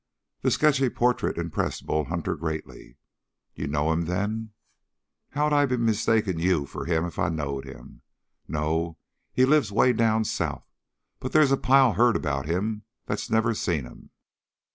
The 0.41 0.49
sketchy 0.49 0.89
portrait 0.89 1.37
impressed 1.37 1.85
Bull 1.85 2.05
Hunter 2.05 2.35
greatly. 2.35 2.97
"You 3.53 3.67
know 3.67 3.91
him, 3.91 4.05
then?" 4.05 4.49
"How'd 5.33 5.53
I 5.53 5.67
be 5.67 5.77
mistaking 5.77 6.39
you 6.39 6.65
for 6.65 6.85
him 6.85 7.05
if 7.05 7.19
I 7.19 7.29
knowed 7.29 7.65
him? 7.65 8.01
No, 8.47 8.97
he 9.31 9.45
lives 9.45 9.71
way 9.71 9.93
down 9.93 10.25
south, 10.25 10.65
but 11.19 11.33
they's 11.33 11.51
a 11.51 11.55
pile 11.55 11.93
heard 11.93 12.15
about 12.15 12.47
him 12.47 12.81
that's 13.05 13.29
never 13.29 13.53
seen 13.53 13.85
him." 13.85 14.09